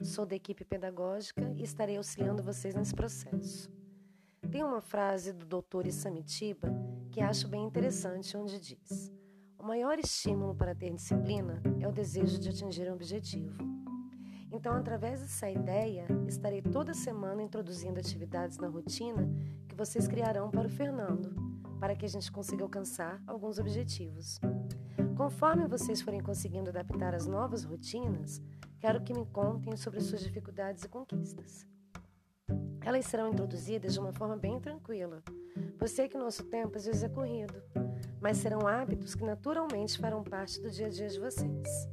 sou 0.00 0.24
da 0.24 0.34
equipe 0.34 0.64
pedagógica 0.64 1.52
e 1.56 1.62
estarei 1.62 1.96
auxiliando 1.96 2.42
vocês 2.42 2.74
nesse 2.74 2.94
processo. 2.94 3.70
Tem 4.50 4.64
uma 4.64 4.80
frase 4.80 5.32
do 5.32 5.44
Dr. 5.44 5.86
Isamitiba 5.86 6.68
que 7.10 7.20
acho 7.20 7.46
bem 7.46 7.64
interessante, 7.64 8.36
onde 8.36 8.58
diz: 8.58 9.12
O 9.58 9.64
maior 9.64 9.98
estímulo 9.98 10.54
para 10.54 10.74
ter 10.74 10.92
disciplina 10.92 11.62
é 11.78 11.86
o 11.86 11.92
desejo 11.92 12.38
de 12.38 12.48
atingir 12.48 12.90
um 12.90 12.94
objetivo. 12.94 13.56
Então, 14.50 14.74
através 14.74 15.20
dessa 15.20 15.48
ideia, 15.48 16.06
estarei 16.26 16.60
toda 16.62 16.92
semana 16.92 17.42
introduzindo 17.42 18.00
atividades 18.00 18.58
na 18.58 18.68
rotina 18.68 19.28
que 19.68 19.76
vocês 19.76 20.08
criarão 20.08 20.50
para 20.50 20.66
o 20.66 20.70
Fernando, 20.70 21.32
para 21.78 21.94
que 21.94 22.04
a 22.04 22.08
gente 22.08 22.32
consiga 22.32 22.64
alcançar 22.64 23.22
alguns 23.26 23.58
objetivos. 23.58 24.40
Conforme 25.16 25.68
vocês 25.68 26.00
forem 26.00 26.20
conseguindo 26.20 26.70
adaptar 26.70 27.14
as 27.14 27.26
novas 27.26 27.62
rotinas, 27.62 28.42
quero 28.80 29.02
que 29.02 29.12
me 29.12 29.26
contem 29.26 29.76
sobre 29.76 30.00
suas 30.00 30.22
dificuldades 30.22 30.84
e 30.84 30.88
conquistas. 30.88 31.66
Elas 32.80 33.04
serão 33.04 33.28
introduzidas 33.28 33.92
de 33.92 34.00
uma 34.00 34.12
forma 34.12 34.36
bem 34.36 34.58
tranquila, 34.58 35.22
pois 35.78 35.90
sei 35.90 36.08
que 36.08 36.16
o 36.16 36.20
nosso 36.20 36.44
tempo 36.44 36.78
às 36.78 36.86
vezes 36.86 37.02
é 37.02 37.08
corrido, 37.08 37.62
mas 38.20 38.38
serão 38.38 38.66
hábitos 38.66 39.14
que 39.14 39.22
naturalmente 39.22 39.98
farão 39.98 40.24
parte 40.24 40.60
do 40.62 40.70
dia 40.70 40.86
a 40.86 40.90
dia 40.90 41.08
de 41.08 41.20
vocês. 41.20 41.88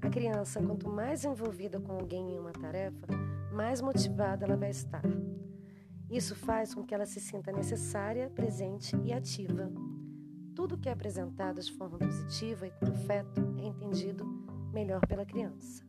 A 0.00 0.08
criança, 0.08 0.62
quanto 0.62 0.88
mais 0.88 1.24
envolvida 1.24 1.78
com 1.78 1.92
alguém 1.92 2.32
em 2.32 2.38
uma 2.38 2.52
tarefa, 2.52 3.06
mais 3.52 3.82
motivada 3.82 4.46
ela 4.46 4.56
vai 4.56 4.70
estar. 4.70 5.02
Isso 6.10 6.34
faz 6.34 6.74
com 6.74 6.82
que 6.82 6.94
ela 6.94 7.04
se 7.04 7.20
sinta 7.20 7.52
necessária, 7.52 8.30
presente 8.30 8.96
e 9.04 9.12
ativa. 9.12 9.70
Tudo 10.54 10.78
que 10.78 10.88
é 10.88 10.92
apresentado 10.92 11.60
de 11.60 11.70
forma 11.72 11.98
positiva 11.98 12.66
e 12.66 12.70
com 12.70 12.86
afeto 12.86 13.54
é 13.58 13.66
entendido 13.66 14.24
melhor 14.72 15.06
pela 15.06 15.26
criança. 15.26 15.87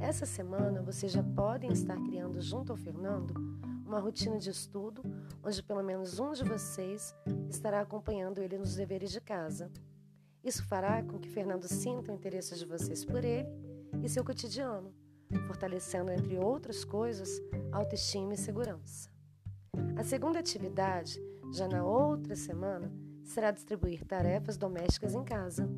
Essa 0.00 0.24
semana 0.24 0.80
vocês 0.80 1.12
já 1.12 1.22
podem 1.22 1.70
estar 1.70 1.94
criando 2.02 2.40
junto 2.40 2.72
ao 2.72 2.78
Fernando 2.78 3.34
uma 3.84 4.00
rotina 4.00 4.38
de 4.38 4.48
estudo 4.48 5.02
onde 5.44 5.62
pelo 5.62 5.82
menos 5.82 6.18
um 6.18 6.32
de 6.32 6.42
vocês 6.42 7.14
estará 7.50 7.82
acompanhando 7.82 8.40
ele 8.40 8.56
nos 8.56 8.74
deveres 8.74 9.12
de 9.12 9.20
casa. 9.20 9.70
Isso 10.42 10.64
fará 10.64 11.02
com 11.02 11.18
que 11.18 11.28
Fernando 11.28 11.68
sinta 11.68 12.10
o 12.10 12.14
interesse 12.14 12.56
de 12.56 12.64
vocês 12.64 13.04
por 13.04 13.22
ele 13.22 13.46
e 14.02 14.08
seu 14.08 14.24
cotidiano, 14.24 14.90
fortalecendo, 15.46 16.10
entre 16.10 16.38
outras 16.38 16.82
coisas, 16.82 17.28
autoestima 17.70 18.32
e 18.32 18.38
segurança. 18.38 19.10
A 19.96 20.02
segunda 20.02 20.38
atividade, 20.38 21.20
já 21.52 21.68
na 21.68 21.84
outra 21.84 22.34
semana, 22.34 22.90
será 23.22 23.50
distribuir 23.50 24.02
tarefas 24.06 24.56
domésticas 24.56 25.14
em 25.14 25.22
casa. 25.22 25.68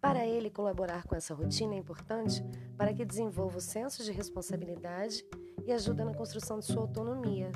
Para 0.00 0.24
ele, 0.24 0.48
colaborar 0.48 1.02
com 1.04 1.16
essa 1.16 1.34
rotina 1.34 1.74
é 1.74 1.78
importante 1.78 2.44
para 2.76 2.94
que 2.94 3.04
desenvolva 3.04 3.58
o 3.58 3.60
senso 3.60 4.04
de 4.04 4.12
responsabilidade 4.12 5.24
e 5.66 5.72
ajude 5.72 6.04
na 6.04 6.14
construção 6.14 6.60
de 6.60 6.66
sua 6.66 6.82
autonomia. 6.82 7.50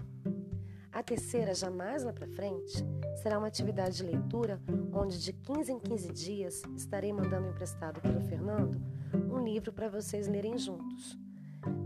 A 0.90 1.02
terceira, 1.02 1.54
já 1.54 1.70
mais 1.70 2.02
lá 2.02 2.12
para 2.12 2.26
frente, 2.26 2.84
será 3.22 3.38
uma 3.38 3.46
atividade 3.46 3.96
de 3.96 4.02
leitura 4.02 4.60
onde 4.92 5.22
de 5.22 5.32
15 5.32 5.72
em 5.72 5.78
15 5.78 6.12
dias 6.12 6.62
estarei 6.76 7.12
mandando 7.12 7.48
emprestado 7.48 8.00
pelo 8.00 8.20
Fernando 8.20 8.78
um 9.30 9.42
livro 9.42 9.72
para 9.72 9.88
vocês 9.88 10.26
lerem 10.26 10.58
juntos. 10.58 11.16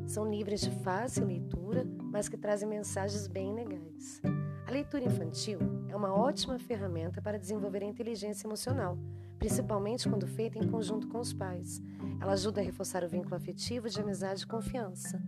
São 0.06 0.28
livros 0.28 0.60
de 0.60 0.70
fácil 0.82 1.26
leitura, 1.26 1.84
mas 2.00 2.28
que 2.28 2.36
trazem 2.36 2.68
mensagens 2.68 3.26
bem 3.26 3.54
legais. 3.54 4.22
A 4.66 4.70
leitura 4.70 5.04
infantil 5.04 5.58
é 5.88 5.94
uma 5.94 6.12
ótima 6.12 6.58
ferramenta 6.58 7.20
para 7.20 7.38
desenvolver 7.38 7.82
a 7.82 7.86
inteligência 7.86 8.46
emocional, 8.46 8.98
principalmente 9.38 10.08
quando 10.08 10.26
feita 10.26 10.58
em 10.58 10.68
conjunto 10.68 11.08
com 11.08 11.18
os 11.18 11.32
pais. 11.32 11.82
Ela 12.20 12.32
ajuda 12.32 12.60
a 12.60 12.64
reforçar 12.64 13.04
o 13.04 13.08
vínculo 13.08 13.34
afetivo 13.34 13.88
de 13.88 14.00
amizade 14.00 14.44
e 14.44 14.46
confiança. 14.46 15.22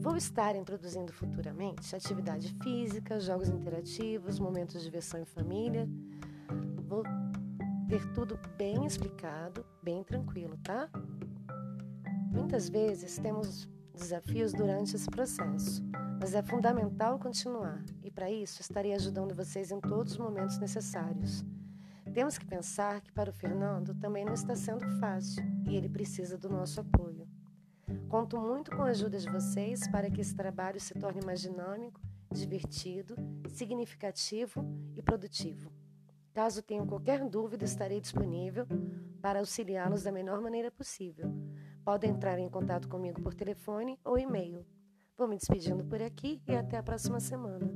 Vou 0.00 0.16
estar 0.16 0.54
introduzindo 0.56 1.12
futuramente 1.12 1.94
atividade 1.94 2.54
física, 2.62 3.20
jogos 3.20 3.48
interativos, 3.48 4.38
momentos 4.38 4.78
de 4.78 4.84
diversão 4.84 5.20
em 5.20 5.24
família. 5.24 5.88
Vou 6.86 7.02
ter 7.88 8.12
tudo 8.12 8.38
bem 8.56 8.86
explicado, 8.86 9.64
bem 9.82 10.02
tranquilo, 10.02 10.56
tá? 10.58 10.88
Muitas 12.32 12.68
vezes 12.68 13.18
temos 13.18 13.68
desafios 13.94 14.52
durante 14.52 14.96
esse 14.96 15.10
processo, 15.10 15.82
mas 16.18 16.34
é 16.34 16.42
fundamental 16.42 17.18
continuar 17.18 17.84
e 18.02 18.10
para 18.10 18.30
isso 18.30 18.60
estarei 18.60 18.94
ajudando 18.94 19.34
vocês 19.34 19.70
em 19.70 19.80
todos 19.80 20.12
os 20.12 20.18
momentos 20.18 20.58
necessários. 20.58 21.44
Temos 22.12 22.36
que 22.36 22.44
pensar 22.44 23.00
que 23.00 23.10
para 23.10 23.30
o 23.30 23.32
Fernando 23.32 23.94
também 23.94 24.24
não 24.24 24.34
está 24.34 24.54
sendo 24.54 24.86
fácil 24.98 25.42
e 25.66 25.74
ele 25.74 25.88
precisa 25.88 26.36
do 26.36 26.48
nosso 26.48 26.80
apoio. 26.80 27.26
Conto 28.08 28.38
muito 28.38 28.70
com 28.70 28.82
a 28.82 28.90
ajuda 28.90 29.18
de 29.18 29.30
vocês 29.30 29.88
para 29.88 30.10
que 30.10 30.20
esse 30.20 30.36
trabalho 30.36 30.78
se 30.78 30.92
torne 30.92 31.24
mais 31.24 31.40
dinâmico, 31.40 31.98
divertido, 32.30 33.16
significativo 33.48 34.62
e 34.94 35.02
produtivo. 35.02 35.72
Caso 36.34 36.62
tenham 36.62 36.86
qualquer 36.86 37.26
dúvida, 37.26 37.64
estarei 37.64 38.00
disponível 38.00 38.66
para 39.22 39.38
auxiliá-los 39.38 40.02
da 40.02 40.12
melhor 40.12 40.40
maneira 40.42 40.70
possível. 40.70 41.32
Podem 41.82 42.10
entrar 42.10 42.38
em 42.38 42.48
contato 42.48 42.88
comigo 42.88 43.22
por 43.22 43.34
telefone 43.34 43.98
ou 44.04 44.18
e-mail. 44.18 44.66
Vou 45.16 45.26
me 45.26 45.36
despedindo 45.36 45.84
por 45.84 46.02
aqui 46.02 46.42
e 46.46 46.54
até 46.54 46.76
a 46.76 46.82
próxima 46.82 47.20
semana. 47.20 47.70